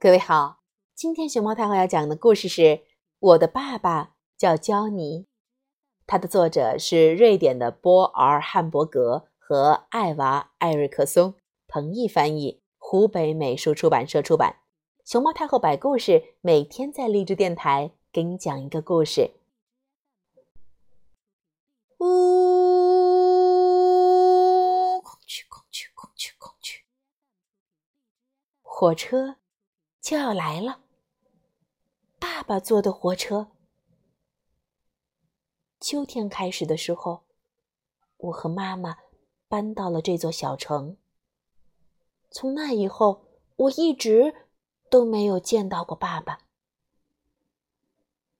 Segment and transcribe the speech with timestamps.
[0.00, 0.60] 各位好，
[0.94, 2.62] 今天熊猫太后要讲的故事是
[3.18, 5.22] 《我的爸爸叫焦尼》，
[6.06, 11.34] 它的作者是瑞典的波尔汉伯格和艾娃艾瑞克松，
[11.66, 14.60] 彭毅翻译，湖北美术出版社出版。
[15.04, 19.32] 熊猫太后摆故事，每天在励志电台给你讲一个故事。
[21.98, 22.06] 呜，
[25.00, 26.84] 空去，空去，空去，空去，
[28.62, 29.34] 火车
[30.08, 30.80] 就要来了。
[32.18, 33.48] 爸爸坐的火车。
[35.80, 37.24] 秋天开始的时候，
[38.16, 38.96] 我和妈妈
[39.48, 40.96] 搬到了这座小城。
[42.30, 43.26] 从那以后，
[43.56, 44.34] 我一直
[44.88, 46.38] 都没有见到过爸爸。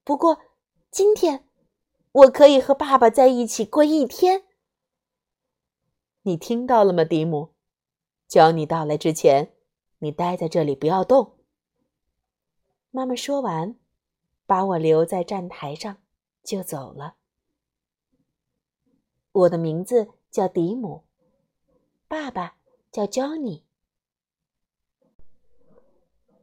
[0.05, 0.41] 不过，
[0.91, 1.45] 今天。
[2.13, 4.45] 我可以和爸爸在一起过一天。
[6.23, 7.53] 你听到了吗，迪姆？
[8.27, 9.53] 叫你到来之前，
[9.99, 11.38] 你待在这里不要动。
[12.91, 13.77] 妈妈说完，
[14.47, 15.99] 把我留在站台上，
[16.43, 17.17] 就走了。
[19.33, 21.05] 我的名字叫迪姆，
[22.09, 22.57] 爸爸
[22.91, 23.63] 叫 Johnny。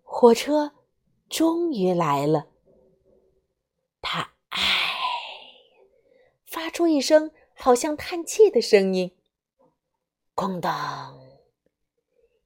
[0.03, 0.73] 火车
[1.29, 2.47] 终于来了。
[6.45, 9.13] 发出一声好像叹气的声音，
[10.33, 11.19] 咣当，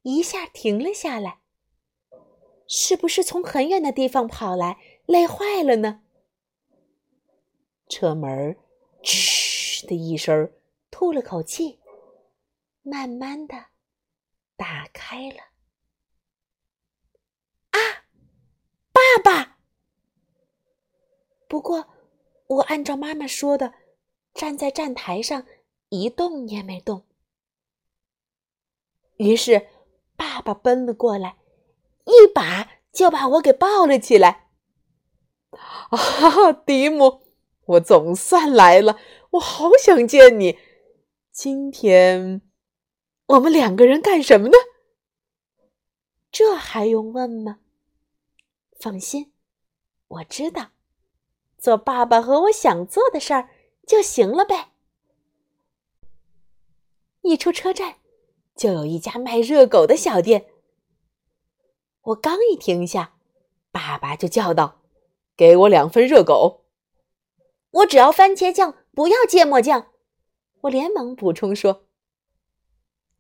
[0.02, 1.42] 一下停了下来。
[2.70, 6.04] 是不是从很远的地方跑来，累坏了呢？
[7.90, 8.56] 车门
[9.04, 10.54] 吱的一声，
[10.92, 11.80] 吐了口气，
[12.84, 13.66] 慢慢的
[14.56, 15.38] 打开了。
[17.72, 18.06] 啊，
[18.94, 19.58] 爸爸！
[21.48, 21.88] 不过，
[22.46, 23.74] 我按照妈妈说的。
[24.32, 25.48] 站在站台上，
[25.90, 27.08] 一动也没动。
[29.18, 29.68] 于是，
[30.16, 31.39] 爸爸奔了过来，
[32.10, 34.50] 一把就把我给抱了起来。
[35.52, 37.22] 啊，迪姆，
[37.66, 39.00] 我总算来了！
[39.32, 40.60] 我好想见你。
[41.32, 42.42] 今天，
[43.28, 44.54] 我们两个人干什么呢？
[46.32, 47.60] 这还用问吗？
[48.80, 49.32] 放心，
[50.08, 50.70] 我知道，
[51.58, 53.50] 做爸爸和我想做的事儿。
[53.88, 54.70] 就行了呗。
[57.24, 57.96] 一出车站，
[58.56, 60.46] 就有一家卖热狗的小店。
[62.02, 63.14] 我刚一停下，
[63.72, 64.82] 爸爸就叫道
[65.38, 66.66] ：“给我两份热狗。”
[67.72, 69.88] 我只要番茄酱，不要芥末酱。
[70.62, 71.86] 我连忙补充说。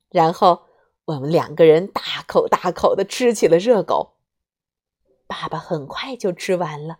[0.09, 0.63] 然后
[1.05, 4.17] 我们两个人大口大口的吃起了热狗。
[5.27, 6.99] 爸爸很快就吃完了。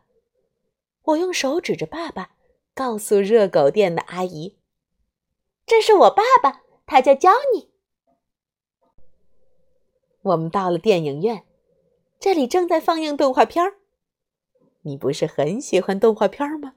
[1.04, 2.36] 我用手指着爸爸。
[2.76, 4.58] 告诉热狗店的阿姨
[5.68, 7.70] ：“这是我爸爸，他叫焦尼。”
[10.24, 11.46] 我们到了电影院，
[12.20, 13.76] 这里正在放映动画片儿。
[14.82, 16.76] 你不是很喜欢动画片吗？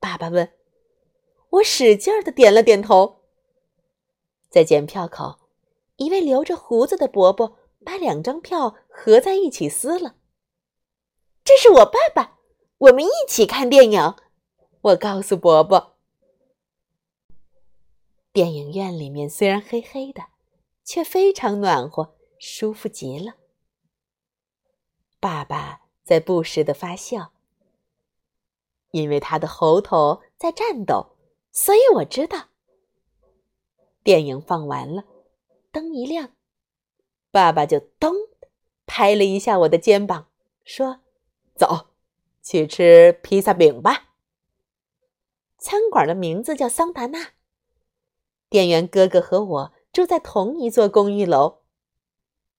[0.00, 0.52] 爸爸问。
[1.50, 3.22] 我使劲的点了点头。
[4.48, 5.38] 在检票口，
[5.96, 10.16] 一位留着胡子的伯伯把两张票合在一起撕了。
[11.44, 12.38] 这是我爸爸，
[12.78, 14.14] 我们一起看电影。
[14.80, 15.96] 我告诉伯伯，
[18.32, 20.22] 电影院里面虽然黑黑的，
[20.84, 23.34] 却非常暖和，舒服极了。
[25.22, 27.30] 爸爸在不时的发笑，
[28.90, 31.14] 因为他的喉头在颤抖，
[31.52, 32.48] 所以我知道。
[34.02, 35.04] 电影放完了，
[35.70, 36.30] 灯一亮，
[37.30, 38.12] 爸爸就咚
[38.84, 40.26] 拍了一下我的肩膀，
[40.64, 41.02] 说
[41.54, 41.90] ：“走，
[42.42, 44.08] 去吃披萨饼吧。”
[45.56, 47.34] 餐馆的名字叫桑达纳。
[48.48, 51.60] 店员哥哥和我住在同一座公寓楼。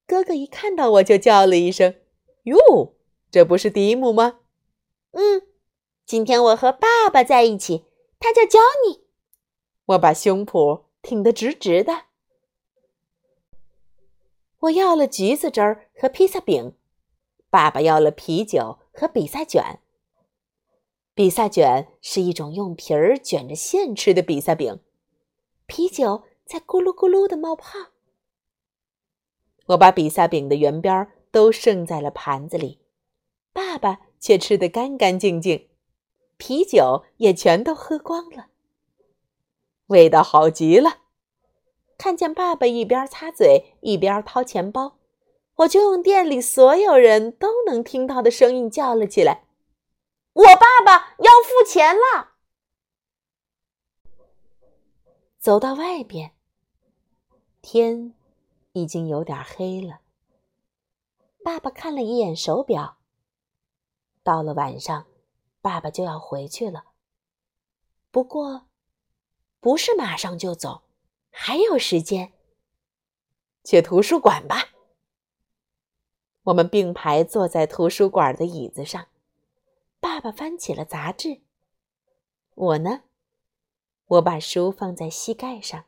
[0.07, 1.95] 哥哥一看到我就叫了一声
[2.43, 2.95] ：“哟，
[3.31, 4.39] 这不是迪姆吗
[5.11, 5.41] ？”“嗯，
[6.05, 7.85] 今天我和爸爸在一起，
[8.19, 9.03] 他叫焦尼。”
[9.87, 12.05] 我把胸脯挺得直直的。
[14.59, 16.77] 我要了橘子汁儿和披萨饼，
[17.49, 19.81] 爸爸要了啤酒和比萨卷。
[21.13, 24.79] 比萨卷是一种用皮儿卷着馅吃的比萨饼，
[25.65, 27.77] 啤酒在咕噜咕噜的冒泡。
[29.67, 32.79] 我把比萨饼的圆边都剩在了盘子里，
[33.53, 35.67] 爸爸却吃得干干净净，
[36.37, 38.49] 啤酒也全都喝光了，
[39.87, 40.99] 味道好极了。
[41.97, 44.99] 看见爸爸一边擦嘴一边掏钱包，
[45.55, 49.45] 我就用店里所有人都能听到的声音叫了起来。
[50.33, 52.33] 我爸爸要付钱了。
[55.39, 56.33] 走到外边，
[57.63, 58.13] 天
[58.73, 60.01] 已经有点黑了。
[61.43, 62.97] 爸爸看了一眼手表。
[64.23, 65.05] 到了晚上，
[65.61, 66.85] 爸爸就要回去了。
[68.11, 68.67] 不过，
[69.59, 70.83] 不是马上就走，
[71.29, 72.31] 还有时间。
[73.63, 74.69] 去图书馆吧。
[76.43, 79.07] 我们并排坐在图书馆的椅子上，
[79.99, 81.41] 爸爸翻起了杂志。
[82.55, 83.03] 我呢，
[84.05, 85.85] 我把书放在膝盖上，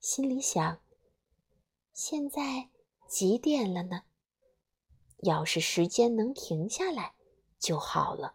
[0.00, 0.80] 心里想：
[1.92, 2.70] 现在
[3.08, 4.02] 几点了呢？
[5.24, 7.14] 要是时间能停下来
[7.58, 8.34] 就好了。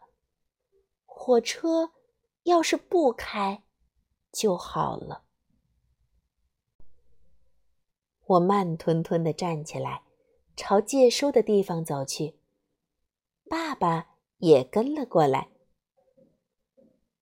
[1.06, 1.92] 火车
[2.44, 3.64] 要是不开
[4.32, 5.24] 就好了。
[8.26, 10.04] 我慢吞吞的站起来，
[10.56, 12.36] 朝借书的地方走去。
[13.50, 15.50] 爸爸也跟了过来。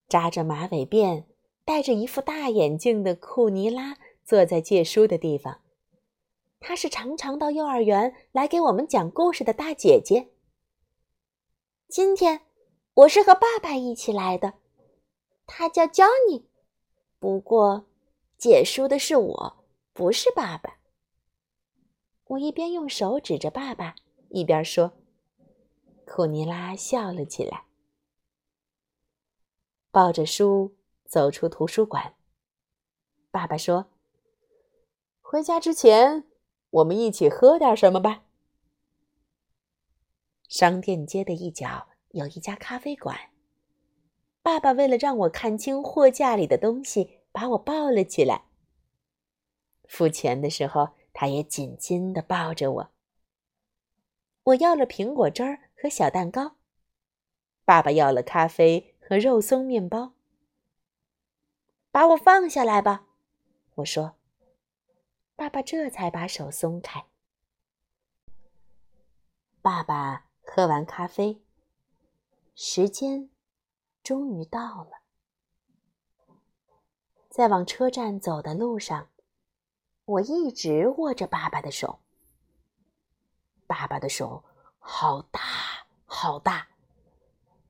[0.09, 1.25] 扎着马尾辫、
[1.63, 5.61] 戴着一副大眼镜的库尼拉坐在借书的地方。
[6.59, 10.31] 她是常常到幼儿园来给我们讲故事的大姐姐。
[11.87, 12.41] 今天
[12.93, 14.55] 我是和爸爸一起来的，
[15.45, 16.43] 他叫 Johnny。
[17.19, 17.85] 不过，
[18.37, 20.77] 借书的是我，不是爸爸。
[22.25, 23.95] 我一边用手指着爸爸，
[24.29, 24.91] 一边说
[26.05, 27.63] ：“库尼拉笑了起来，
[29.89, 30.75] 抱着书
[31.05, 32.15] 走出图书馆。”
[33.31, 33.85] 爸爸说
[35.21, 36.26] ：“回家之前，
[36.69, 38.23] 我们一起喝点什么吧。”
[40.47, 43.17] 商店街的一角有一家咖啡馆。
[44.41, 48.45] 爸爸为了让我看清货架里的东西，把我抱了起来。
[49.85, 50.95] 付钱的时候。
[51.19, 52.91] 他也紧紧地抱着我。
[54.43, 56.57] 我要了苹果汁儿和小蛋糕，
[57.65, 60.13] 爸爸要了咖啡和肉松面包。
[61.89, 63.07] 把我放下来吧，
[63.77, 64.16] 我说。
[65.37, 67.05] 爸爸这才把手松开。
[69.61, 71.43] 爸爸喝完咖啡，
[72.55, 73.29] 时间
[74.01, 74.91] 终于到了，
[77.29, 79.09] 在往车站走的路上。
[80.05, 81.99] 我一直握着爸爸的手，
[83.67, 84.43] 爸爸的手
[84.79, 85.39] 好大
[86.05, 86.67] 好大，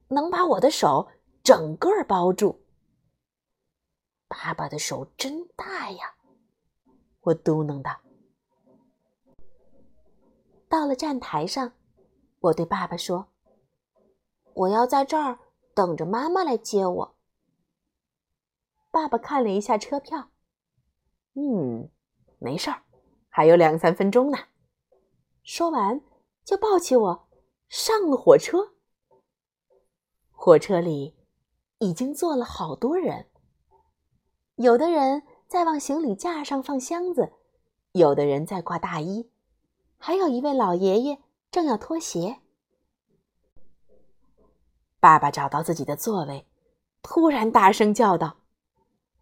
[0.07, 1.11] 能把我的手
[1.43, 2.63] 整个包住。
[4.29, 6.15] 爸爸的手真大呀，
[7.27, 7.99] 我嘟囔道。
[10.69, 11.73] 到了站台上，
[12.39, 13.27] 我对爸爸说
[14.55, 15.37] ：“我要在这儿
[15.73, 17.15] 等着妈妈来接我。”
[18.91, 20.29] 爸爸看了一下车票，
[21.33, 21.89] 嗯。
[22.39, 22.83] 没事儿，
[23.29, 24.37] 还有两三分钟呢。
[25.43, 25.99] 说完，
[26.45, 27.27] 就抱起我
[27.67, 28.75] 上了火车。
[30.31, 31.17] 火车里
[31.79, 33.27] 已经坐了好多人，
[34.55, 37.31] 有的人在往行李架上放箱子，
[37.93, 39.29] 有的人在挂大衣，
[39.97, 42.39] 还有一位老爷爷正要脱鞋。
[44.99, 46.45] 爸爸找到自己的座位，
[47.01, 48.37] 突然大声叫道：“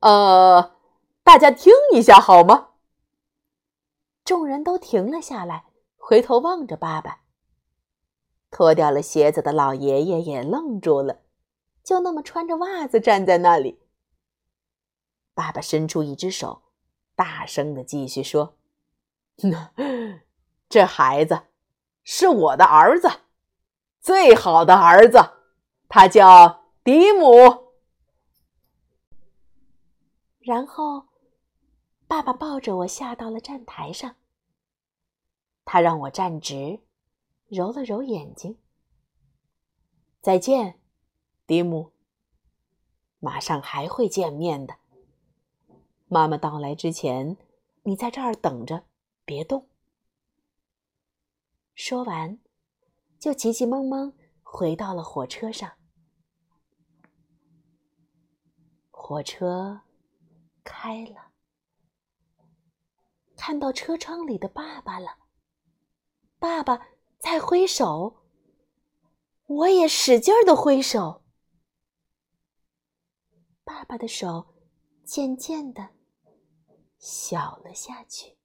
[0.02, 0.76] 呃，
[1.24, 2.70] 大家听一下好吗？”
[4.26, 5.66] 众人都停了下来，
[5.98, 7.20] 回头望着爸爸。
[8.50, 11.20] 脱掉了鞋子的老爷爷也愣住了，
[11.84, 13.80] 就那么穿着袜子站在那里。
[15.36, 16.64] 爸爸伸出一只手，
[17.14, 18.58] 大声的继续说
[20.68, 21.44] ：“这孩子
[22.04, 23.08] 是我的儿子，
[24.00, 25.20] 最好的儿子，
[25.88, 27.76] 他叫迪姆。”
[30.42, 31.10] 然后。
[32.08, 34.16] 爸爸抱着我下到了站台上。
[35.66, 36.82] 他让我站直，
[37.48, 38.60] 揉了揉眼睛。
[40.22, 40.80] 再见，
[41.48, 41.94] 迪姆。
[43.18, 44.78] 马上还会见面的。
[46.08, 47.38] 妈妈到来之前，
[47.84, 48.86] 你在这儿等着，
[49.26, 49.68] 别动。
[51.74, 52.40] 说完，
[53.20, 55.74] 就急急忙忙回到了火车上。
[58.92, 59.82] 火车
[60.64, 61.32] 开了。
[63.36, 65.18] 看到车窗里的爸爸了，
[66.40, 66.88] 爸爸
[67.20, 68.24] 在挥手，
[69.46, 71.24] 我也使劲的挥手。
[73.64, 74.56] 爸爸的手
[75.04, 75.95] 渐渐的
[76.98, 78.36] 小了下去，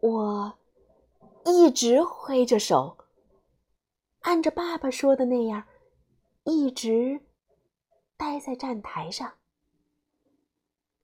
[0.00, 0.58] 我
[1.44, 2.96] 一直挥着手，
[4.20, 5.66] 按着爸爸说的那样，
[6.44, 7.20] 一直
[8.16, 9.34] 待在站台上。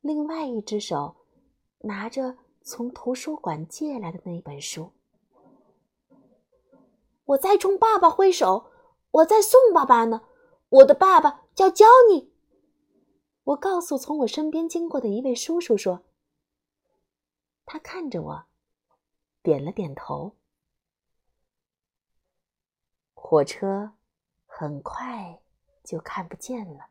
[0.00, 1.17] 另外一只手
[1.79, 4.93] 拿着从图书馆借来的那本书，
[7.25, 8.71] 我在冲爸爸挥手，
[9.11, 10.23] 我在送爸爸呢。
[10.69, 12.36] 我的爸爸叫焦尼。
[13.47, 16.03] 我告诉从我身边经过的一位叔叔说
[17.65, 18.47] ：“他看着我，
[19.41, 20.35] 点了点头。
[23.15, 23.93] 火车
[24.47, 25.41] 很快
[25.85, 26.88] 就看不见了，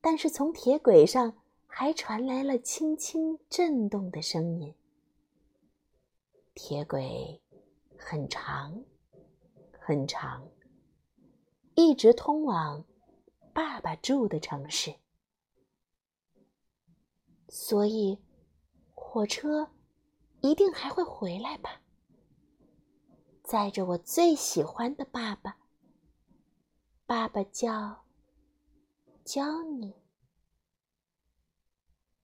[0.00, 1.32] 但是从铁轨上
[1.68, 4.74] 还传来了轻轻震动的声音。
[6.54, 7.40] 铁轨
[7.96, 8.82] 很长，
[9.78, 10.48] 很长，
[11.76, 12.84] 一直通往
[13.58, 14.94] 爸爸住的城市，
[17.48, 18.16] 所以
[18.94, 19.68] 火车
[20.42, 21.80] 一定还会回来吧。
[23.42, 25.56] 载着我最喜欢的爸爸。
[27.04, 28.04] 爸爸叫，
[29.24, 29.92] 教你。